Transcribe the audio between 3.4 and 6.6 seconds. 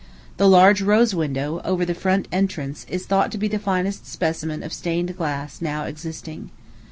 the finest specimen of stained glass now existing.